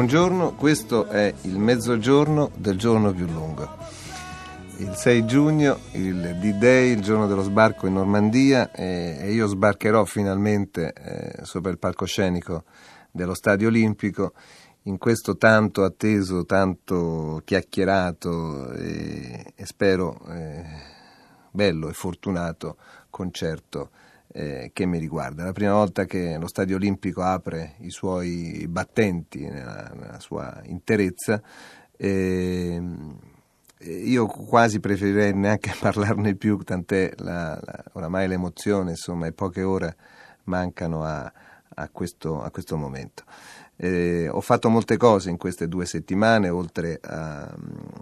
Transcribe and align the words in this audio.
Buongiorno, 0.00 0.54
questo 0.54 1.08
è 1.08 1.30
il 1.42 1.58
mezzogiorno 1.58 2.50
del 2.56 2.78
giorno 2.78 3.12
più 3.12 3.26
lungo. 3.26 3.68
Il 4.78 4.94
6 4.94 5.26
giugno, 5.26 5.78
il 5.92 6.38
D-Day, 6.40 6.92
il 6.92 7.02
giorno 7.02 7.26
dello 7.26 7.42
sbarco 7.42 7.86
in 7.86 7.92
Normandia 7.92 8.72
e, 8.72 9.30
io 9.30 9.46
sbarcherò 9.46 10.06
finalmente 10.06 10.94
eh, 10.94 11.44
sopra 11.44 11.70
il 11.70 11.76
palcoscenico 11.76 12.64
dello 13.10 13.34
Stadio 13.34 13.68
Olimpico 13.68 14.32
in 14.84 14.96
questo 14.96 15.36
tanto 15.36 15.84
atteso, 15.84 16.46
tanto 16.46 17.42
chiacchierato 17.44 18.72
e, 18.72 19.52
e 19.54 19.66
spero 19.66 20.18
eh, 20.30 20.64
bello 21.50 21.90
e 21.90 21.92
fortunato 21.92 22.78
concerto 23.10 23.90
eh, 24.32 24.70
che 24.72 24.86
mi 24.86 24.98
riguarda. 24.98 25.42
È 25.42 25.46
la 25.46 25.52
prima 25.52 25.72
volta 25.72 26.04
che 26.04 26.36
lo 26.38 26.46
Stadio 26.46 26.76
Olimpico 26.76 27.22
apre 27.22 27.74
i 27.80 27.90
suoi 27.90 28.66
battenti 28.68 29.48
nella, 29.48 29.90
nella 29.94 30.20
sua 30.20 30.60
interezza. 30.64 31.40
E, 31.96 32.82
io 33.82 34.26
quasi 34.26 34.78
preferirei 34.78 35.32
neanche 35.34 35.74
parlarne 35.78 36.34
più, 36.34 36.58
tant'è 36.58 37.12
la, 37.16 37.58
la, 37.62 37.84
oramai 37.92 38.28
l'emozione, 38.28 38.90
insomma, 38.90 39.26
e 39.26 39.32
poche 39.32 39.62
ore 39.62 39.96
mancano 40.44 41.02
a, 41.02 41.32
a, 41.74 41.88
questo, 41.88 42.42
a 42.42 42.50
questo, 42.50 42.76
momento. 42.76 43.24
Eh, 43.76 44.28
ho 44.28 44.40
fatto 44.42 44.68
molte 44.68 44.98
cose 44.98 45.30
in 45.30 45.38
queste 45.38 45.66
due 45.66 45.86
settimane, 45.86 46.50
oltre 46.50 46.98
a 47.02 47.54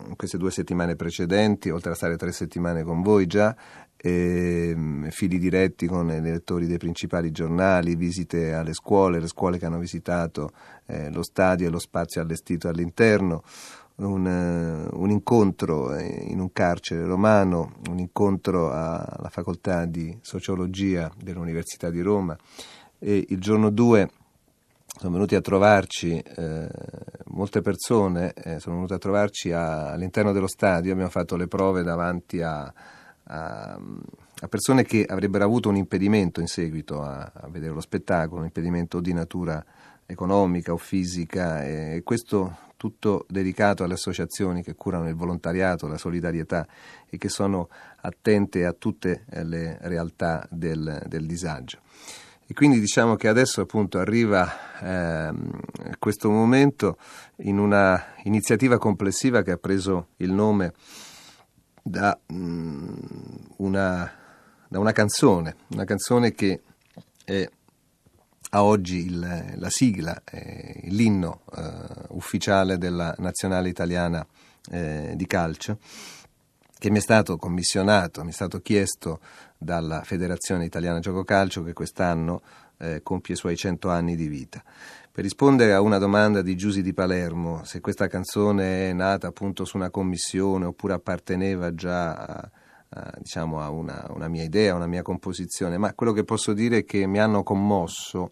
in 0.09 0.17
queste 0.17 0.39
due 0.39 0.51
settimane 0.51 0.97
precedenti, 0.97 1.71
oltre 1.71 1.93
a 1.93 1.95
stare 1.95 2.17
tre 2.17 2.33
settimane 2.33 2.83
con 2.83 3.03
voi 3.03 3.27
già, 3.27 3.55
fili 4.01 5.39
diretti 5.39 5.87
con 5.87 6.11
i 6.11 6.21
lettori 6.21 6.67
dei 6.67 6.79
principali 6.79 7.33
giornali, 7.33 7.97
visite 7.97 8.53
alle 8.53 8.73
scuole, 8.73 9.19
le 9.19 9.27
scuole 9.27 9.59
che 9.59 9.67
hanno 9.67 9.79
visitato 9.79 10.51
eh, 10.87 11.11
lo 11.11 11.23
stadio 11.23 11.67
e 11.67 11.71
lo 11.71 11.81
spazio 11.81 12.21
allestito 12.21 12.69
all'interno 12.69 13.43
un, 13.97 14.27
eh, 14.27 14.89
un, 14.93 15.11
incontro 15.11 15.99
in 15.99 16.39
un 16.39 16.53
carcere 16.53 17.05
romano, 17.05 17.73
un 17.89 17.99
incontro 17.99 18.71
alla 18.71 19.29
facoltà 19.31 19.87
di 19.87 20.17
sociologia 20.21 21.11
dell'Università 21.21 21.91
di 21.91 22.01
Roma 22.01 22.37
e 22.99 23.27
il 23.29 23.41
giorno 23.41 23.71
2 23.71 24.11
sono 24.99 25.13
venuti 25.13 25.35
a 25.35 25.41
trovarci 25.41 26.19
eh, 26.19 26.69
molte 27.27 27.61
persone, 27.61 28.33
eh, 28.35 28.59
sono 28.59 28.77
venuti 28.77 28.95
a 28.95 28.99
trovarci 28.99 29.53
a, 29.53 29.91
all'interno 29.91 30.33
dello 30.33 30.49
stadio, 30.49 30.93
abbiamo 30.93 31.11
fatto 31.11 31.37
le 31.37 31.47
prove 31.47 31.83
davanti 31.83 32.41
a, 32.43 32.73
a, 33.29 33.79
a, 34.41 34.49
persone 34.49 34.85
che 34.85 35.05
avrebbero 35.05 35.45
avuto 35.45 35.69
un 35.69 35.77
impedimento 35.77 36.41
in 36.41 36.47
seguito 36.47 37.03
a, 37.03 37.31
a 37.33 37.49
vedere 37.49 37.73
lo 37.73 37.81
spettacolo, 37.81 38.41
un 38.41 38.47
impedimento 38.47 39.01
di 39.01 39.13
natura 39.13 39.65
economica 40.07 40.73
o 40.73 40.79
fisica 40.79 41.65
e 41.65 42.01
questo 42.05 42.67
tutto 42.79 43.27
dedicato 43.29 43.83
alle 43.83 43.95
associazioni 43.95 44.63
che 44.63 44.75
curano 44.75 45.09
il 45.09 45.17
volontariato, 45.17 45.89
la 45.89 45.99
solidarietà 45.99 46.67
e 47.11 47.19
che 47.19 47.29
sono 47.29 47.69
attente 48.01 48.65
a 48.65 48.73
tutte 48.73 49.25
le 49.29 49.79
realtà 49.83 50.47
del, 50.49 51.03
del 51.07 51.27
disagio. 51.27 51.81
E 52.47 52.55
quindi 52.55 52.81
diciamo 52.81 53.17
che 53.17 53.29
adesso 53.29 53.61
appunto 53.61 53.99
arriva 53.99 54.49
eh, 54.81 55.35
questo 55.99 56.31
momento 56.31 56.97
in 57.43 57.59
una 57.59 58.15
iniziativa 58.23 58.79
complessiva 58.79 59.43
che 59.43 59.51
ha 59.51 59.59
preso 59.59 60.09
il 60.19 60.33
nome 60.33 60.73
da, 61.89 62.19
mm, 62.33 62.95
una, 63.57 64.13
da 64.69 64.79
una 64.79 64.93
canzone, 64.93 65.57
una 65.69 65.85
canzone 65.85 66.33
che 66.33 66.63
è 67.25 67.49
a 68.51 68.63
oggi 68.63 69.07
il, 69.07 69.55
la 69.57 69.71
sigla, 69.71 70.23
eh, 70.25 70.81
l'inno 70.85 71.43
eh, 71.55 72.07
ufficiale 72.11 72.79
della 72.79 73.15
nazionale 73.19 73.69
italiana 73.69 74.27
eh, 74.71 75.13
di 75.17 75.27
calcio, 75.27 75.79
che 76.79 76.91
mi 76.91 76.99
è 76.99 77.01
stato 77.01 77.37
commissionato, 77.37 78.23
mi 78.23 78.31
è 78.31 78.35
stato 78.35 78.61
chiesto 78.61 79.21
dalla 79.59 80.03
Federazione 80.03 80.65
Italiana 80.65 81.01
Gioco 81.01 81.25
Calcio 81.25 81.63
che 81.63 81.73
quest'anno 81.73 82.41
eh, 82.79 83.03
compie 83.03 83.35
i 83.35 83.37
suoi 83.37 83.57
100 83.57 83.91
anni 83.91 84.15
di 84.15 84.29
vita. 84.29 84.63
Per 85.19 85.27
rispondere 85.27 85.73
a 85.73 85.81
una 85.81 85.99
domanda 85.99 86.43
di 86.43 86.55
Giusi 86.55 86.81
di 86.81 86.93
Palermo, 86.93 87.65
se 87.65 87.81
questa 87.81 88.07
canzone 88.07 88.91
è 88.91 88.93
nata 88.93 89.27
appunto 89.27 89.65
su 89.65 89.77
una 89.77 89.91
commissione 89.91 90.65
oppure 90.65 90.93
apparteneva 90.93 91.75
già 91.75 92.15
a 92.15 92.51
eh, 92.95 93.01
diciamo, 93.19 93.61
a 93.61 93.69
una, 93.69 94.07
una, 94.11 94.29
mia 94.29 94.45
idea, 94.45 94.77
una 94.77 94.87
mia 94.87 95.03
composizione, 95.03 95.77
ma 95.77 95.93
quello 95.93 96.13
che 96.13 96.23
posso 96.23 96.53
dire 96.53 96.79
è 96.79 96.85
che 96.85 97.05
mi 97.09 97.19
hanno 97.19 97.43
commosso 97.43 98.31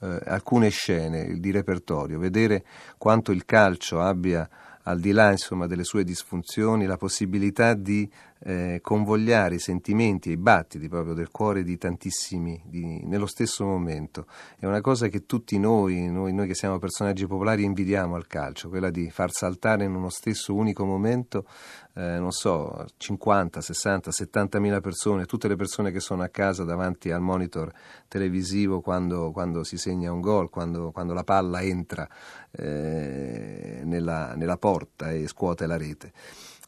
eh, 0.00 0.22
alcune 0.24 0.70
scene 0.70 1.38
di 1.38 1.52
repertorio, 1.52 2.18
vedere 2.18 2.64
quanto 2.98 3.30
il 3.30 3.44
calcio 3.44 4.00
abbia 4.00 4.48
al 4.82 4.98
di 4.98 5.12
là 5.12 5.30
insomma, 5.30 5.68
delle 5.68 5.84
sue 5.84 6.02
disfunzioni, 6.02 6.84
la 6.84 6.96
possibilità 6.96 7.74
di 7.74 8.10
eh, 8.46 8.80
convogliare 8.82 9.54
i 9.54 9.58
sentimenti 9.58 10.28
e 10.28 10.32
i 10.32 10.36
battiti 10.36 10.88
proprio 10.88 11.14
del 11.14 11.30
cuore 11.30 11.62
di 11.62 11.78
tantissimi 11.78 12.62
di, 12.66 13.02
nello 13.04 13.26
stesso 13.26 13.64
momento. 13.64 14.26
È 14.58 14.66
una 14.66 14.82
cosa 14.82 15.08
che 15.08 15.24
tutti 15.24 15.58
noi, 15.58 16.10
noi, 16.10 16.34
noi, 16.34 16.46
che 16.46 16.54
siamo 16.54 16.78
personaggi 16.78 17.26
popolari, 17.26 17.64
invidiamo 17.64 18.14
al 18.16 18.26
calcio, 18.26 18.68
quella 18.68 18.90
di 18.90 19.10
far 19.10 19.32
saltare 19.32 19.84
in 19.84 19.94
uno 19.94 20.10
stesso 20.10 20.54
unico 20.54 20.84
momento, 20.84 21.46
eh, 21.94 22.18
non 22.18 22.32
so, 22.32 22.84
50, 22.98 23.62
60, 23.62 24.10
70 24.10 24.60
mila 24.60 24.80
persone, 24.80 25.24
tutte 25.24 25.48
le 25.48 25.56
persone 25.56 25.90
che 25.90 26.00
sono 26.00 26.22
a 26.22 26.28
casa 26.28 26.64
davanti 26.64 27.10
al 27.10 27.22
monitor 27.22 27.72
televisivo 28.08 28.80
quando, 28.80 29.30
quando 29.32 29.64
si 29.64 29.78
segna 29.78 30.12
un 30.12 30.20
gol, 30.20 30.50
quando, 30.50 30.90
quando 30.90 31.14
la 31.14 31.24
palla 31.24 31.62
entra 31.62 32.06
eh, 32.50 33.80
nella, 33.84 34.34
nella 34.34 34.58
porta 34.58 35.10
e 35.10 35.26
scuote 35.28 35.66
la 35.66 35.78
rete. 35.78 36.12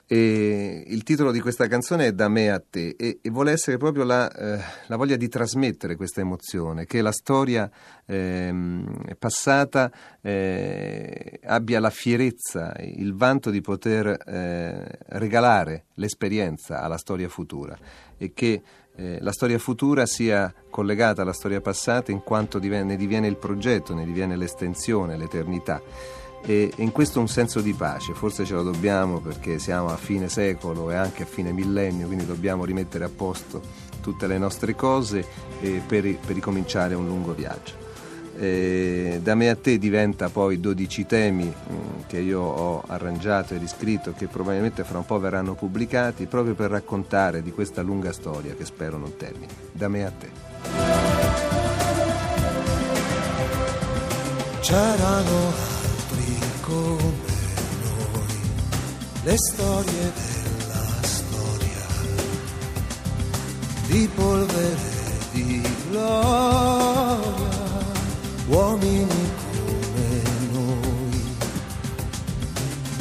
E 0.09 0.85
il 0.87 1.03
titolo 1.03 1.33
di 1.33 1.41
questa 1.41 1.67
canzone 1.67 2.07
è 2.07 2.13
Da 2.13 2.29
me 2.29 2.49
a 2.49 2.61
te 2.61 2.95
e, 2.97 3.19
e 3.21 3.29
vuole 3.29 3.51
essere 3.51 3.77
proprio 3.77 4.05
la, 4.05 4.31
eh, 4.31 4.63
la, 4.87 4.97
voglia 4.97 5.17
di 5.17 5.29
trasmettere 5.29 5.97
questa 5.97 6.21
emozione, 6.21 6.87
che 6.87 7.03
la 7.03 7.11
storia 7.11 7.69
eh, 8.05 8.55
passata 9.19 9.91
eh, 10.23 11.41
abbia 11.43 11.81
la 11.81 11.91
fierezza, 11.91 12.73
il 12.79 13.17
vanto 13.17 13.51
di 13.51 13.61
poter 13.61 14.07
eh, 14.07 14.87
regalare 15.09 15.87
l'esperienza 15.95 16.83
alla 16.83 16.99
storia 16.99 17.29
futura 17.29 17.77
e 18.17 18.33
che 18.33 18.63
eh, 18.95 19.19
la 19.21 19.33
storia 19.33 19.59
futura 19.59 20.07
sia 20.07 20.55
collegata 20.71 21.23
alla 21.23 21.33
storia 21.33 21.61
passata 21.61 22.13
in 22.13 22.23
quanto 22.23 22.61
ne 22.61 22.97
diviene 22.97 23.27
il 23.27 23.39
progetto, 23.39 23.93
ne 23.93 24.05
diviene 24.05 24.37
l'estensione, 24.37 25.17
l'eternità 25.17 25.83
e 26.47 26.73
in 26.77 26.93
questo 26.93 27.19
un 27.19 27.27
senso 27.27 27.61
di 27.61 27.73
pace, 27.73 28.15
forse 28.15 28.45
ce 28.45 28.55
lo 28.55 28.63
dobbiamo 28.63 29.19
perché 29.19 29.59
siamo 29.59 29.89
a 29.89 29.97
fine 29.97 30.29
secolo 30.29 30.93
e 30.93 30.95
anche 30.95 31.25
a 31.25 31.27
fine 31.27 31.51
millennio, 31.51 32.07
quindi 32.07 32.25
dobbiamo 32.25 32.65
rimettere 32.65 33.05
a 33.05 33.11
posto 33.15 33.61
tutte 34.01 34.29
le 34.29 34.39
nostre 34.39 34.77
cose 34.77 35.27
per, 35.61 35.85
per 35.87 36.35
ricominciare 36.35 36.95
un 36.95 37.05
lungo 37.07 37.33
viaggio. 37.33 37.85
E 38.39 39.19
da 39.23 39.35
me 39.35 39.49
a 39.49 39.57
te 39.57 39.79
diventa 39.79 40.29
poi 40.29 40.61
12 40.61 41.07
temi 41.07 41.47
mm, 41.47 42.03
che 42.07 42.19
io 42.19 42.43
ho 42.43 42.85
arrangiato 42.87 43.55
e 43.55 43.59
riscritto 43.59 44.13
che 44.13 44.27
probabilmente 44.27 44.85
fra 44.85 44.99
un 44.99 45.07
po' 45.07 45.19
verranno 45.19 45.55
pubblicati 45.55 46.27
proprio 46.27 46.55
per 46.55 46.71
raccontare 46.71 47.43
di 47.43 47.51
questa 47.51 47.83
lunga 47.83 48.13
storia 48.13 48.55
che 48.55 48.67
spero 48.67 48.99
non 48.99 49.17
termini. 49.17 49.53
Da 49.73 49.89
me 49.89 50.05
a 50.05 50.11
te. 50.11 50.29
C'erano 54.61 55.76
come 56.67 57.35
noi 57.83 58.39
le 59.23 59.35
storie 59.37 60.13
della 60.15 61.03
storia 61.03 61.87
di 63.87 64.09
polvere 64.15 64.95
di 65.33 65.63
gloria, 65.89 67.85
uomini 68.49 69.31
come 69.53 70.23
noi 70.51 71.37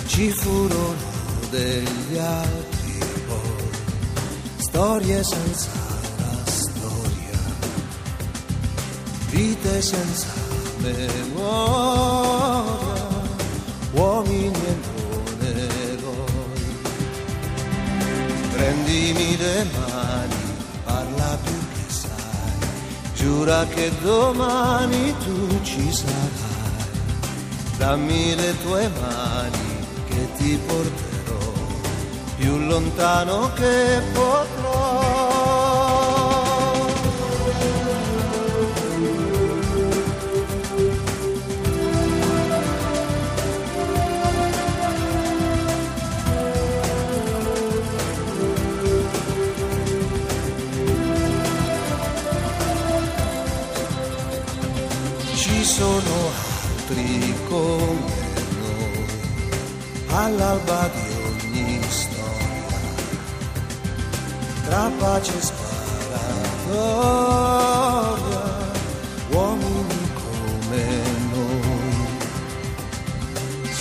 ci 0.06 0.32
furono 0.32 1.14
degli 1.50 2.18
altri 2.18 3.00
poi, 3.28 3.70
storie 4.58 5.24
senza 5.24 5.70
la 6.18 6.52
storia, 6.52 7.40
vite 9.32 9.82
senza 9.82 10.34
memoria. 10.82 12.85
Le 18.98 19.66
mani, 19.78 20.56
parla 20.86 21.38
più 21.44 21.60
che 21.74 21.92
sai, 21.92 22.70
giura 23.14 23.66
che 23.66 23.92
domani 24.02 25.14
tu 25.18 25.62
ci 25.64 25.92
sarai. 25.92 26.88
Dammi 27.78 28.36
le 28.36 28.58
tue 28.64 28.90
mani 29.02 29.86
che 30.08 30.28
ti 30.38 30.58
porterò 30.66 31.52
più 32.38 32.58
lontano 32.58 33.52
che 33.54 34.02
potrò. 34.14 34.65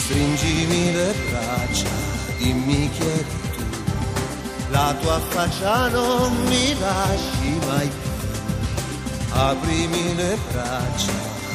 Stringimi 0.05 0.93
le 0.93 1.15
braccia, 1.31 1.89
dimmi 2.37 2.91
chi 2.91 3.07
eri 3.07 3.41
tu, 3.57 3.65
la 4.69 4.95
tua 5.01 5.19
faccia 5.19 5.89
non 5.89 6.31
mi 6.45 6.79
lasci 6.79 7.59
mai 7.67 7.89
più. 7.89 8.11
Aprimi 9.31 10.15
le 10.15 10.37
braccia 10.53 11.13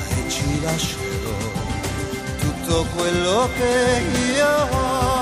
e 0.09 0.29
ci 0.31 0.61
lascerò 0.63 1.37
tutto 2.39 2.87
quello 2.95 3.49
che 3.55 4.01
io 4.33 4.67
ho. 4.71 5.18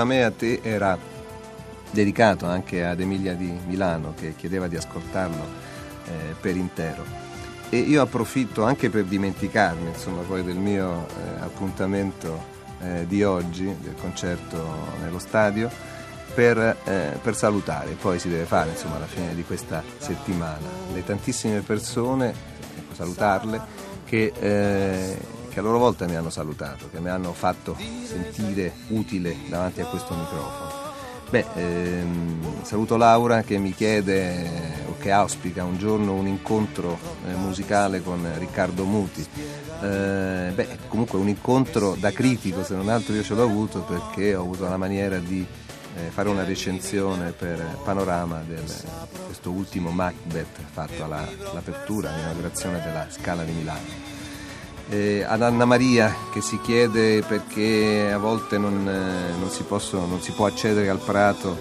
Da 0.00 0.06
me 0.06 0.24
a 0.24 0.30
te 0.30 0.60
era 0.62 0.96
dedicato 1.90 2.46
anche 2.46 2.86
ad 2.86 3.00
Emilia 3.00 3.34
di 3.34 3.52
Milano 3.66 4.14
che 4.18 4.34
chiedeva 4.34 4.66
di 4.66 4.76
ascoltarlo 4.76 5.44
eh, 6.06 6.34
per 6.40 6.56
intero. 6.56 7.04
E 7.68 7.76
io 7.76 8.00
approfitto 8.00 8.64
anche 8.64 8.88
per 8.88 9.04
dimenticarmi 9.04 9.88
insomma, 9.88 10.22
poi 10.22 10.42
del 10.42 10.56
mio 10.56 11.06
eh, 11.06 11.40
appuntamento 11.40 12.42
eh, 12.80 13.06
di 13.06 13.22
oggi, 13.22 13.64
del 13.64 13.94
concerto 14.00 14.64
nello 15.02 15.18
stadio, 15.18 15.70
per, 16.34 16.78
eh, 16.84 17.18
per 17.20 17.36
salutare, 17.36 17.90
poi 17.90 18.18
si 18.18 18.30
deve 18.30 18.44
fare 18.44 18.70
insomma, 18.70 18.96
alla 18.96 19.06
fine 19.06 19.34
di 19.34 19.44
questa 19.44 19.82
settimana, 19.98 20.66
le 20.94 21.04
tantissime 21.04 21.60
persone, 21.60 22.32
ecco, 22.78 22.94
salutarle, 22.94 23.60
che, 24.06 24.32
eh, 24.34 25.18
che 25.50 25.58
a 25.58 25.62
loro 25.62 25.78
volta 25.78 26.06
mi 26.06 26.16
hanno 26.16 26.30
salutato, 26.30 26.88
che 26.90 27.00
mi 27.00 27.08
hanno 27.08 27.32
fatto 27.32 27.76
sentire 28.04 28.72
utile 28.88 29.36
davanti 29.48 29.80
a 29.80 29.86
questo 29.86 30.14
microfono. 30.14 30.88
Beh, 31.30 31.44
ehm, 31.54 32.64
saluto 32.64 32.96
Laura 32.96 33.42
che 33.42 33.58
mi 33.58 33.72
chiede 33.72 34.82
o 34.88 34.96
che 34.98 35.12
auspica 35.12 35.62
un 35.62 35.76
giorno 35.78 36.14
un 36.14 36.26
incontro 36.26 36.98
eh, 37.26 37.34
musicale 37.34 38.02
con 38.02 38.28
Riccardo 38.38 38.84
Muti. 38.84 39.24
Eh, 39.82 40.52
beh, 40.54 40.78
comunque 40.88 41.18
un 41.18 41.28
incontro 41.28 41.96
da 41.98 42.10
critico, 42.10 42.64
se 42.64 42.74
non 42.74 42.88
altro 42.88 43.14
io 43.14 43.22
ce 43.22 43.34
l'ho 43.34 43.44
avuto 43.44 43.82
perché 43.82 44.34
ho 44.34 44.42
avuto 44.42 44.68
la 44.68 44.76
maniera 44.76 45.18
di 45.18 45.46
eh, 45.96 46.10
fare 46.10 46.28
una 46.28 46.44
recensione 46.44 47.30
per 47.30 47.78
Panorama 47.84 48.42
di 48.46 48.54
questo 49.24 49.50
ultimo 49.50 49.90
Macbeth 49.90 50.60
fatto 50.72 51.04
alla, 51.04 51.26
all'apertura, 51.50 52.12
all'inaugurazione 52.12 52.80
della 52.82 53.06
Scala 53.08 53.44
di 53.44 53.52
Milano. 53.52 54.19
Eh, 54.92 55.22
ad 55.24 55.40
Anna 55.40 55.64
Maria 55.64 56.12
che 56.32 56.40
si 56.40 56.58
chiede 56.60 57.22
perché 57.22 58.10
a 58.12 58.18
volte 58.18 58.58
non, 58.58 58.88
eh, 58.88 59.38
non, 59.38 59.48
si, 59.48 59.62
possono, 59.62 60.04
non 60.04 60.20
si, 60.20 60.32
può 60.32 60.46
accedere 60.46 60.88
al 60.88 60.98
prato 60.98 61.56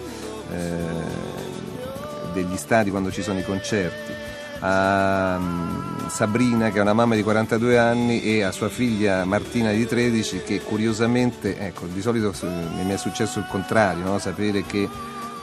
eh, 0.52 2.34
degli 2.34 2.58
stadi 2.58 2.90
quando 2.90 3.12
ci 3.12 3.22
sono 3.22 3.38
i 3.38 3.44
concerti. 3.44 4.14
A 4.62 5.38
um, 5.38 6.10
Sabrina 6.10 6.72
che 6.72 6.80
è 6.80 6.82
una 6.82 6.94
mamma 6.94 7.14
di 7.14 7.22
42 7.22 7.78
anni 7.78 8.24
e 8.24 8.42
a 8.42 8.52
sua 8.52 8.68
figlia 8.68 9.24
Martina 9.26 9.72
di 9.72 9.86
13 9.86 10.42
che 10.42 10.62
curiosamente, 10.62 11.56
ecco, 11.60 11.86
di 11.86 12.02
solito 12.02 12.34
mi 12.42 12.92
è 12.92 12.98
successo 12.98 13.38
il 13.38 13.46
contrario, 13.48 14.06
no? 14.06 14.18
sapere 14.18 14.64
che 14.64 14.90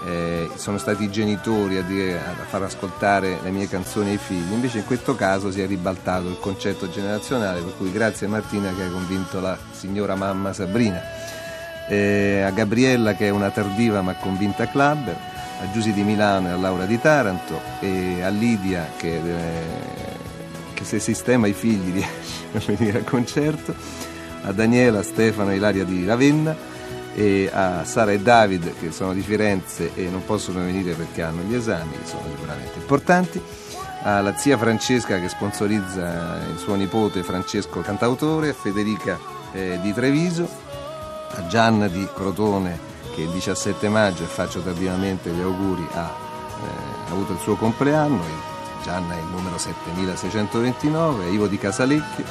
eh, 0.07 0.49
sono 0.55 0.79
stati 0.79 1.03
i 1.05 1.11
genitori 1.11 1.79
a, 1.79 1.83
dire, 1.83 2.17
a, 2.17 2.45
far 2.45 2.63
ascoltare 2.63 3.41
le 3.43 3.51
mie 3.51 3.69
canzoni 3.69 4.11
ai 4.11 4.19
figli, 4.19 4.53
invece 4.53 4.79
in 4.79 4.85
questo 4.85 5.17
caso 5.17 5.51
si 5.51 5.61
è 5.61 5.67
ribaltato 5.67 6.29
il 6.29 6.39
concetto 6.39 6.89
generazionale, 6.89 7.61
per 7.61 7.77
cui 7.77 7.91
grazie 7.91 8.27
a 8.27 8.29
Martina 8.29 8.73
che 8.73 8.85
ha 8.85 8.89
convinto 8.89 9.41
la 9.41 9.59
signora 9.73 10.15
mamma 10.15 10.53
Sabrina, 10.53 11.03
eh, 11.89 12.43
a 12.43 12.51
Gabriella 12.51 13.15
che 13.15 13.27
è 13.27 13.31
una 13.31 13.51
tardiva 13.51 14.01
ma 14.01 14.15
convinta 14.15 14.69
clubber, 14.69 15.17
a 15.61 15.71
Giusy 15.73 15.93
di 15.93 16.03
Milano 16.03 16.49
e 16.49 16.53
a 16.53 16.57
Laura 16.57 16.85
di 16.85 17.01
Taranto 17.01 17.61
e 17.81 18.23
a 18.23 18.29
Lidia 18.29 18.91
che, 18.97 19.17
eh, 19.17 19.51
che 20.73 20.85
se 20.85 21.01
sistema 21.01 21.49
i 21.49 21.53
figli 21.53 21.93
riesce 21.93 22.71
a 22.71 22.77
venire 22.77 22.99
al 22.99 23.05
concerto, 23.05 23.75
a 24.43 24.53
Daniela, 24.53 25.03
Stefano 25.03 25.51
e 25.51 25.57
Ilaria 25.57 25.85
di 25.85 26.05
Ravenna 26.05 26.76
e 27.19 27.51
a 27.51 27.83
Sara 27.85 28.13
e 28.13 28.21
David 28.21 28.75
che 28.79 28.93
sono 28.93 29.15
di 29.15 29.23
Firenze 29.23 29.93
e 29.95 30.11
non 30.11 30.23
possono 30.27 30.61
venire 30.61 30.93
perché 30.93 31.23
hanno 31.23 31.41
gli 31.41 31.55
esami, 31.55 31.93
che 31.93 32.07
sono 32.07 32.25
sicuramente 32.31 32.79
importanti, 32.79 33.43
alla 34.03 34.37
zia 34.37 34.59
Francesca 34.59 35.19
che 35.19 35.31
sponsorizza 35.31 36.41
il 36.51 36.59
suo 36.59 36.75
nipote 36.75 37.23
Francesco 37.23 37.81
Cantautore, 37.81 38.51
a 38.51 38.53
Federica 38.53 39.19
eh, 39.53 39.79
di 39.81 39.95
Treviso, 39.95 40.47
a 41.31 41.47
Gianna 41.47 41.89
di 41.89 42.07
Crotone 42.15 42.79
che 43.15 43.23
il 43.23 43.31
17 43.31 43.89
maggio 43.89 44.25
e 44.25 44.27
faccio 44.27 44.61
tardivamente 44.61 45.31
gli 45.31 45.41
auguri 45.41 45.89
ha, 45.95 46.15
eh, 46.61 47.13
avuto 47.13 47.33
il 47.33 47.39
suo 47.39 47.57
compleanno, 47.57 48.23
Gianna 48.83 49.15
è 49.15 49.19
il 49.19 49.29
numero 49.31 49.57
7629, 49.57 51.25
a 51.25 51.29
Ivo 51.29 51.47
di 51.47 51.57
Casalecchio, 51.57 52.25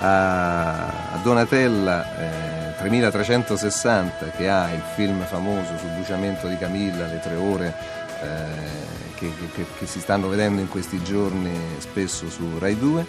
a, 0.00 0.86
a 1.12 1.20
Donatella 1.22 2.16
eh, 2.16 2.63
3360 2.84 4.30
che 4.36 4.48
ha 4.48 4.70
il 4.70 4.82
film 4.94 5.24
famoso 5.24 5.78
sul 5.78 5.88
bruciamento 5.94 6.46
di 6.48 6.58
Camilla, 6.58 7.06
le 7.06 7.18
tre 7.20 7.34
ore 7.34 7.74
eh, 8.22 9.14
che, 9.14 9.32
che, 9.54 9.64
che, 9.78 9.86
si 9.86 10.00
stanno 10.00 10.28
vedendo 10.28 10.60
in 10.60 10.68
questi 10.68 11.02
giorni 11.02 11.50
spesso 11.78 12.28
su 12.28 12.58
Rai 12.58 12.78
2, 12.78 13.06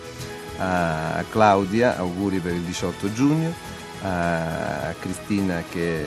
a, 0.60 1.24
Claudia, 1.30 1.98
auguri 1.98 2.40
per 2.40 2.54
il 2.54 2.62
18 2.62 3.12
giugno, 3.12 3.54
a 4.02 4.94
Cristina 4.98 5.62
che 5.70 6.06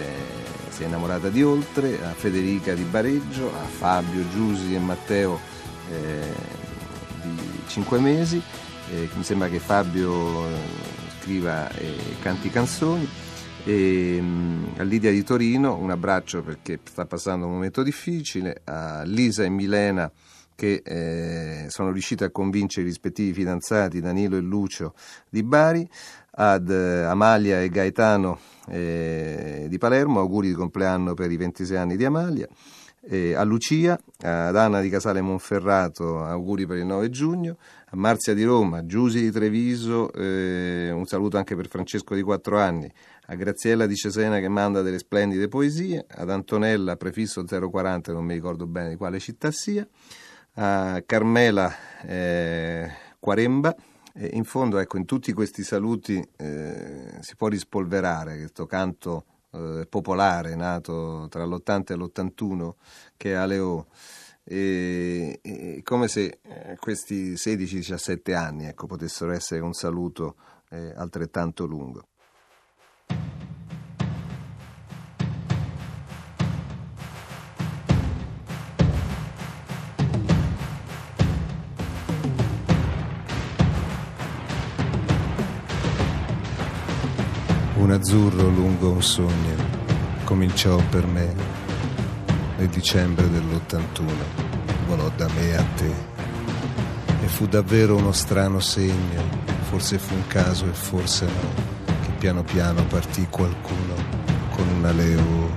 si 0.71 0.85
è 0.85 0.87
innamorata 0.87 1.29
di 1.29 1.43
Oltre, 1.43 1.99
a 2.03 2.15
Federica 2.15 2.73
di 2.73 2.85
Bareggio, 2.85 3.53
a 3.55 3.67
Fabio, 3.67 4.25
Giusi 4.31 4.75
e 4.75 4.79
Matteo 4.79 5.39
eh, 5.91 6.33
di 7.23 7.63
5 7.67 7.99
mesi. 7.99 8.41
Eh, 8.91 9.11
mi 9.13 9.25
sembra 9.25 9.49
che 9.49 9.59
Fabio 9.59 10.47
scriva 11.21 11.71
e 11.73 12.17
canti 12.23 12.49
canzoni. 12.49 13.27
E, 13.69 14.19
mh, 14.19 14.77
a 14.79 14.83
Lidia 14.83 15.11
di 15.11 15.23
Torino 15.23 15.77
un 15.77 15.91
abbraccio 15.91 16.41
perché 16.43 16.81
sta 16.83 17.05
passando 17.05 17.45
un 17.45 17.53
momento 17.53 17.83
difficile, 17.83 18.63
a 18.65 19.03
Lisa 19.03 19.45
e 19.45 19.51
Milena 19.51 20.11
che 20.55 20.81
eh, 20.83 21.67
sono 21.69 21.91
riusciti 21.91 22.25
a 22.25 22.31
convincere 22.31 22.87
i 22.87 22.89
rispettivi 22.89 23.35
fidanzati 23.35 24.01
Danilo 24.01 24.39
e 24.39 24.41
Lucio 24.41 24.95
di 25.29 25.43
Bari, 25.43 25.87
ad 26.31 26.71
eh, 26.71 27.03
Amalia 27.03 27.61
e 27.61 27.69
Gaetano 27.69 28.39
eh, 28.69 29.67
di 29.69 29.77
Palermo, 29.77 30.21
auguri 30.21 30.49
di 30.49 30.55
compleanno 30.55 31.13
per 31.13 31.31
i 31.31 31.37
26 31.37 31.77
anni 31.77 31.97
di 31.99 32.07
Amalia, 32.07 32.49
eh, 33.03 33.35
a 33.35 33.43
Lucia, 33.43 33.99
ad 34.21 34.57
Anna 34.57 34.81
di 34.81 34.89
Casale 34.89 35.21
Monferrato, 35.21 36.23
auguri 36.25 36.67
per 36.67 36.79
il 36.79 36.87
9 36.87 37.11
giugno, 37.11 37.57
a 37.91 37.97
Marzia 37.97 38.35
di 38.35 38.45
Roma, 38.45 38.79
a 38.79 38.87
Giusi 38.87 39.21
di 39.21 39.31
Treviso, 39.31 40.13
eh, 40.13 40.91
un 40.91 41.07
saluto 41.07 41.37
anche 41.37 41.57
per 41.57 41.69
Francesco 41.69 42.15
di 42.15 42.23
4 42.23 42.59
anni, 42.59 42.91
a 43.27 43.35
Graziella 43.35 43.87
di 43.87 43.95
Cesena 43.95 44.41
che 44.41 44.49
manda 44.49 44.83
delle 44.83 44.99
splendide 44.99 45.49
poesie, 45.49 46.05
ad 46.09 46.31
Antonella, 46.31 46.97
prefisso 46.97 47.45
040, 47.45 48.13
non 48.13 48.25
mi 48.25 48.35
ricordo 48.35 48.67
bene 48.67 48.91
di 48.91 48.97
quale 48.97 49.19
città 49.19 49.51
sia, 49.51 49.87
a 50.55 51.03
Carmela 51.07 51.73
eh, 52.05 52.91
Quaremba, 53.19 53.75
e 54.15 54.31
in 54.33 54.45
fondo, 54.45 54.79
ecco, 54.79 54.97
in 54.97 55.05
tutti 55.05 55.33
questi 55.33 55.63
saluti 55.63 56.21
eh, 56.37 57.19
si 57.21 57.37
può 57.37 57.47
rispolverare 57.47 58.37
questo 58.37 58.67
canto 58.67 59.25
eh, 59.53 59.87
popolare 59.89 60.55
nato 60.55 61.27
tra 61.31 61.45
l'80 61.45 61.93
e 61.93 61.95
l'81 61.95 62.73
che 63.17 63.33
è 63.33 63.35
Aleo. 63.35 63.87
E, 64.51 65.41
e, 65.43 65.83
come 65.83 66.09
se 66.09 66.39
eh, 66.41 66.77
questi 66.79 67.35
16-17 67.35 68.35
anni 68.35 68.67
ecco, 68.67 68.87
potessero 68.87 69.33
essere 69.33 69.61
un 69.61 69.75
saluto 69.75 70.37
eh, 70.71 70.93
altrettanto 70.97 71.67
lungo. 71.67 72.08
Azzurro 87.99 88.49
lungo 88.49 88.91
un 88.91 89.03
sogno 89.03 89.57
cominciò 90.23 90.81
per 90.89 91.05
me 91.05 91.35
nel 92.57 92.69
dicembre 92.69 93.29
dell'81, 93.29 94.05
volò 94.87 95.11
da 95.17 95.27
me 95.35 95.57
a 95.57 95.65
te. 95.75 95.93
E 97.23 97.27
fu 97.27 97.47
davvero 97.47 97.97
uno 97.97 98.13
strano 98.13 98.61
segno, 98.61 99.23
forse 99.69 99.99
fu 99.99 100.15
un 100.15 100.27
caso 100.29 100.67
e 100.67 100.73
forse 100.73 101.27
no, 101.27 101.93
che 102.03 102.11
piano 102.19 102.45
piano 102.45 102.85
partì 102.85 103.27
qualcuno 103.29 103.95
con 104.51 104.69
una 104.69 104.93
leo 104.93 105.48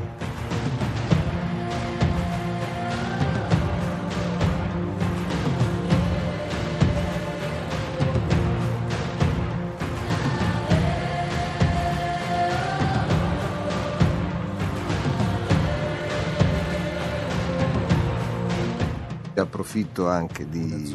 approfitto 19.72 20.10
anche 20.10 20.50
di, 20.50 20.94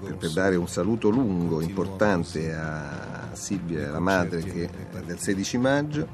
per, 0.00 0.16
per, 0.16 0.30
dare 0.30 0.54
un 0.54 0.68
saluto 0.68 1.08
lungo, 1.08 1.60
importante 1.60 2.54
a 2.54 3.30
Silvia, 3.32 3.90
la 3.90 3.98
madre 3.98 4.40
che, 4.40 4.70
del 5.04 5.18
16 5.18 5.58
maggio, 5.58 6.06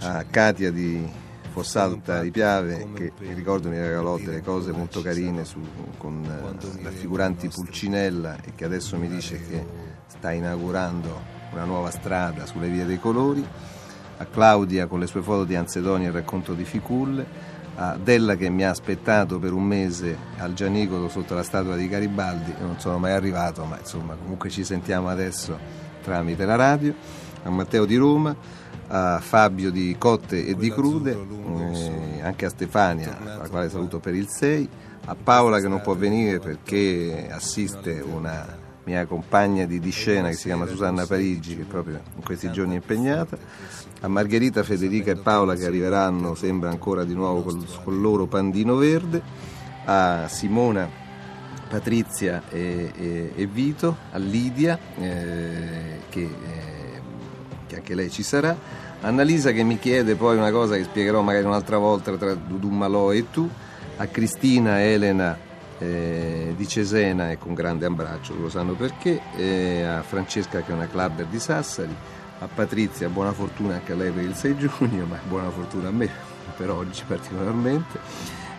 a 0.00 0.24
Katia 0.24 0.70
di 0.70 1.04
Fossalta 1.50 2.20
di 2.20 2.30
Piave 2.30 2.86
che 2.94 3.12
mi 3.18 3.32
ricordo 3.32 3.68
mi 3.68 3.78
regalò 3.78 4.18
delle 4.18 4.42
cose 4.42 4.70
molto 4.72 5.02
carine 5.02 5.44
su, 5.44 5.58
con 5.96 6.22
uh, 6.22 6.82
raffiguranti 6.84 7.48
Pulcinella 7.48 8.36
e 8.42 8.52
che 8.54 8.64
adesso 8.64 8.96
mi 8.98 9.08
dice 9.08 9.40
che 9.40 9.66
sta 10.06 10.32
inaugurando 10.32 11.34
una 11.52 11.64
nuova 11.64 11.90
strada 11.90 12.46
sulle 12.46 12.68
vie 12.68 12.84
dei 12.84 13.00
colori, 13.00 13.44
a 14.18 14.24
Claudia 14.26 14.86
con 14.86 15.00
le 15.00 15.06
sue 15.06 15.22
foto 15.22 15.44
di 15.44 15.56
Anzedonia 15.56 16.06
e 16.06 16.10
il 16.10 16.14
racconto 16.14 16.52
di 16.52 16.64
Ficulle, 16.64 17.54
a 17.76 17.98
Della 18.02 18.36
che 18.36 18.48
mi 18.48 18.64
ha 18.64 18.70
aspettato 18.70 19.38
per 19.38 19.52
un 19.52 19.62
mese 19.62 20.16
al 20.38 20.54
Gianicolo 20.54 21.08
sotto 21.08 21.34
la 21.34 21.42
statua 21.42 21.76
di 21.76 21.88
Garibaldi. 21.88 22.54
Non 22.60 22.78
sono 22.78 22.98
mai 22.98 23.12
arrivato, 23.12 23.64
ma 23.64 23.78
insomma 23.78 24.14
comunque 24.14 24.50
ci 24.50 24.64
sentiamo 24.64 25.08
adesso 25.08 25.58
tramite 26.02 26.44
la 26.44 26.56
radio, 26.56 26.94
a 27.42 27.50
Matteo 27.50 27.84
di 27.84 27.96
Roma, 27.96 28.34
a 28.88 29.18
Fabio 29.20 29.70
di 29.70 29.94
Cotte 29.98 30.46
e 30.46 30.54
di 30.54 30.70
Crude, 30.70 31.12
eh, 31.12 32.22
anche 32.22 32.46
a 32.46 32.50
Stefania, 32.50 33.18
la 33.22 33.48
quale 33.48 33.68
saluto 33.68 33.98
per 33.98 34.14
il 34.14 34.28
6, 34.28 34.68
a 35.06 35.16
Paola 35.20 35.60
che 35.60 35.68
non 35.68 35.80
può 35.82 35.94
venire 35.94 36.38
perché 36.38 37.28
assiste 37.30 38.00
una 38.00 38.64
mia 38.86 39.04
compagna 39.04 39.66
di, 39.66 39.80
di 39.80 39.90
scena 39.90 40.28
che 40.28 40.34
si 40.34 40.44
chiama 40.46 40.66
Susanna 40.66 41.06
Parigi, 41.06 41.56
che 41.56 41.64
proprio 41.64 42.00
in 42.14 42.22
questi 42.22 42.50
giorni 42.52 42.74
è 42.74 42.76
impegnata, 42.76 43.36
a 44.00 44.08
Margherita, 44.08 44.62
Federica 44.62 45.10
e 45.10 45.16
Paola 45.16 45.56
che 45.56 45.66
arriveranno, 45.66 46.36
sembra 46.36 46.70
ancora 46.70 47.02
di 47.02 47.12
nuovo 47.12 47.42
col, 47.42 47.66
col 47.82 48.00
loro 48.00 48.26
pandino 48.26 48.76
verde, 48.76 49.20
a 49.86 50.28
Simona, 50.28 50.88
Patrizia 51.68 52.44
e, 52.48 52.92
e, 52.96 53.32
e 53.34 53.46
Vito, 53.46 53.96
a 54.12 54.18
Lidia, 54.18 54.78
eh, 54.98 56.00
che, 56.08 56.22
eh, 56.22 57.00
che, 57.66 57.76
anche 57.76 57.94
lei 57.94 58.08
ci 58.08 58.22
sarà, 58.22 58.56
Annalisa 59.00 59.50
che 59.50 59.64
mi 59.64 59.80
chiede 59.80 60.14
poi 60.14 60.36
una 60.36 60.52
cosa 60.52 60.76
che 60.76 60.84
spiegherò 60.84 61.22
magari 61.22 61.44
un'altra 61.44 61.78
volta 61.78 62.16
tra 62.16 62.34
Dudu 62.34 62.68
Malò 62.68 63.12
e 63.12 63.30
tu, 63.30 63.48
a 63.96 64.06
Cristina, 64.06 64.80
Elena 64.80 65.45
eh, 65.78 66.54
di 66.56 66.66
Cesena 66.68 67.30
e 67.30 67.38
con 67.38 67.54
grande 67.54 67.86
abbraccio, 67.86 68.34
lo 68.38 68.48
sanno 68.48 68.74
perché, 68.74 69.20
eh, 69.36 69.82
a 69.82 70.02
Francesca 70.02 70.62
che 70.62 70.70
è 70.70 70.74
una 70.74 70.88
clubber 70.88 71.26
di 71.26 71.38
Sassari, 71.38 71.94
a 72.38 72.48
Patrizia 72.52 73.08
buona 73.08 73.32
fortuna 73.32 73.74
anche 73.74 73.92
a 73.92 73.96
lei 73.96 74.10
per 74.10 74.24
il 74.24 74.34
6 74.34 74.56
giugno, 74.56 75.06
ma 75.06 75.18
buona 75.26 75.50
fortuna 75.50 75.88
a 75.88 75.92
me 75.92 76.08
per 76.56 76.70
oggi 76.70 77.02
particolarmente, 77.06 77.98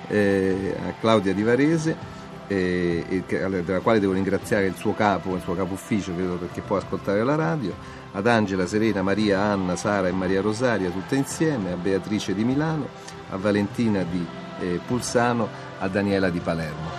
eh, 0.08 0.76
a 0.88 0.94
Claudia 1.00 1.34
di 1.34 1.44
Varese, 1.44 2.16
eh, 2.48 3.24
della 3.28 3.80
quale 3.82 4.00
devo 4.00 4.14
ringraziare 4.14 4.66
il 4.66 4.76
suo 4.76 4.94
capo, 4.94 5.36
il 5.36 5.42
suo 5.42 5.54
capo 5.54 5.74
ufficio, 5.74 6.14
credo 6.16 6.36
perché 6.36 6.62
può 6.62 6.78
ascoltare 6.78 7.24
la 7.24 7.36
radio, 7.36 7.74
ad 8.14 8.26
Angela, 8.26 8.66
Serena, 8.66 9.02
Maria, 9.02 9.42
Anna, 9.42 9.76
Sara 9.76 10.08
e 10.08 10.12
Maria 10.12 10.42
Rosaria 10.42 10.90
tutte 10.90 11.16
insieme, 11.16 11.74
a 11.74 11.76
Beatrice 11.76 12.34
di 12.34 12.44
Milano, 12.44 12.88
a 13.30 13.38
Valentina 13.38 14.04
di 14.04 14.26
eh, 14.60 14.80
Pulsano, 14.86 15.48
a 15.80 15.88
Daniela 15.88 16.30
di 16.30 16.40
Palermo. 16.40 16.97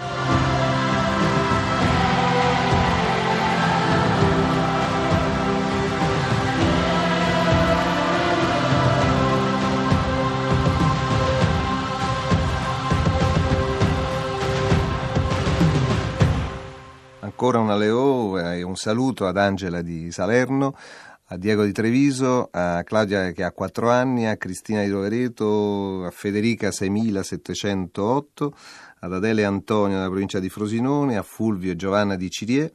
Ancora 17.49 17.65
una 17.65 17.83
Leò 17.83 18.39
e 18.39 18.63
un 18.63 18.77
saluto 18.77 19.27
ad 19.27 19.39
Angela 19.39 19.81
di 19.81 20.13
Salerno, 20.13 20.77
a 21.29 21.39
Diego 21.39 21.65
di 21.65 21.73
Treviso, 21.73 22.51
a 22.53 22.83
Claudia 22.83 23.31
che 23.31 23.43
ha 23.43 23.53
4 23.53 23.91
anni, 23.91 24.27
a 24.27 24.37
Cristina 24.37 24.83
di 24.83 24.91
Rovereto, 24.91 26.05
a 26.05 26.11
Federica 26.11 26.71
6708, 26.71 28.55
ad 29.01 29.15
Adele 29.15 29.47
Antonio 29.47 29.97
della 29.97 30.11
provincia 30.11 30.41
di 30.41 30.51
Frosinone, 30.51 31.17
a 31.17 31.23
Fulvio 31.23 31.73
e 31.73 31.77
Giovanna 31.77 32.17
di 32.17 32.29
Cirie, 32.29 32.71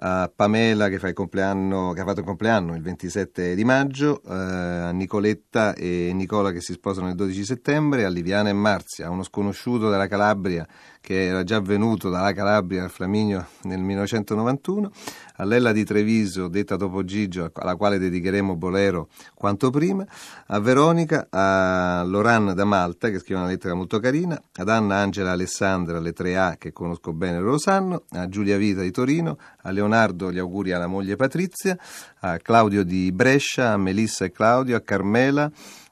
a 0.00 0.28
Pamela 0.34 0.88
che, 0.88 0.98
fa 0.98 1.06
il 1.06 1.14
compleanno, 1.14 1.92
che 1.92 2.00
ha 2.00 2.04
fatto 2.04 2.18
il 2.18 2.26
compleanno 2.26 2.74
il 2.74 2.82
27 2.82 3.54
di 3.54 3.64
maggio, 3.64 4.20
eh, 4.26 4.32
a 4.32 4.90
Nicoletta 4.90 5.74
e 5.74 6.10
Nicola 6.12 6.50
che 6.50 6.60
si 6.60 6.72
sposano 6.72 7.08
il 7.08 7.14
12 7.14 7.44
settembre, 7.44 8.04
a 8.04 8.08
Liviana 8.08 8.48
e 8.48 8.52
Marzia, 8.52 9.10
uno 9.10 9.22
sconosciuto 9.22 9.88
della 9.88 10.08
Calabria 10.08 10.66
che 11.00 11.26
era 11.26 11.42
già 11.44 11.60
venuto 11.60 12.10
dalla 12.10 12.32
Calabria 12.32 12.84
al 12.84 12.90
Flaminio 12.90 13.46
nel 13.62 13.80
1991, 13.80 14.90
a 15.36 15.44
Lella 15.44 15.72
di 15.72 15.84
Treviso, 15.84 16.48
detta 16.48 16.76
dopo 16.76 17.04
Gigio, 17.04 17.50
alla 17.54 17.76
quale 17.76 17.98
dedicheremo 17.98 18.56
Bolero 18.56 19.08
quanto 19.34 19.70
prima, 19.70 20.06
a 20.46 20.58
Veronica, 20.60 21.28
a 21.30 22.02
Loran 22.04 22.54
da 22.54 22.64
Malta, 22.64 23.10
che 23.10 23.18
scrive 23.20 23.40
una 23.40 23.48
lettera 23.48 23.74
molto 23.74 24.00
carina, 24.00 24.40
ad 24.54 24.68
Anna 24.68 24.96
Angela 24.96 25.32
Alessandra, 25.32 26.00
le 26.00 26.12
3A 26.12 26.56
che 26.58 26.72
conosco 26.72 27.12
bene 27.12 27.38
lo 27.38 27.58
sanno, 27.58 28.02
a 28.10 28.28
Giulia 28.28 28.56
Vita 28.56 28.82
di 28.82 28.90
Torino, 28.90 29.38
a 29.62 29.70
Leonardo 29.70 30.32
gli 30.32 30.38
auguri 30.38 30.72
alla 30.72 30.86
moglie 30.86 31.16
Patrizia, 31.16 31.78
a 32.20 32.36
Claudio 32.38 32.82
di 32.82 33.12
Brescia, 33.12 33.72
a 33.72 33.76
Melissa 33.76 34.24
e 34.24 34.32
Claudio, 34.32 34.76
a 34.76 34.80
Carmela, 34.80 35.50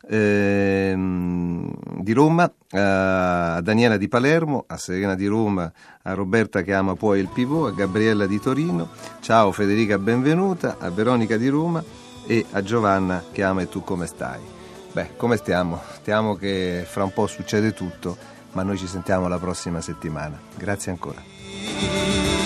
Ehm, 0.09 1.73
di 2.01 2.13
Roma, 2.13 2.51
a 2.71 3.61
Daniela 3.61 3.97
di 3.97 4.09
Palermo, 4.09 4.65
a 4.67 4.77
Serena 4.77 5.15
di 5.15 5.27
Roma, 5.27 5.71
a 6.03 6.15
Roberta 6.15 6.63
che 6.63 6.73
ama 6.73 6.95
poi 6.95 7.19
il 7.21 7.29
pivot, 7.33 7.73
a 7.73 7.75
Gabriella 7.75 8.27
di 8.27 8.39
Torino, 8.41 8.91
ciao 9.21 9.51
Federica 9.51 9.99
benvenuta, 9.99 10.77
a 10.79 10.91
Veronica 10.91 11.37
di 11.37 11.49
Roma 11.49 11.83
e 12.27 12.45
a 12.53 12.63
Giovanna 12.63 13.25
che 13.33 13.43
ama 13.43 13.63
e 13.63 13.69
tu 13.69 13.83
come 13.83 14.07
stai. 14.07 14.41
Beh, 14.93 15.17
come 15.17 15.37
stiamo? 15.37 15.81
Stiamo 15.95 16.37
che 16.37 16.85
fra 16.87 17.03
un 17.05 17.13
po' 17.13 17.27
succede 17.27 17.73
tutto, 17.73 18.17
ma 18.53 18.63
noi 18.63 18.79
ci 18.79 18.87
sentiamo 18.87 19.27
la 19.29 19.39
prossima 19.39 19.81
settimana. 19.81 20.39
Grazie 20.57 20.93
ancora. 20.93 22.46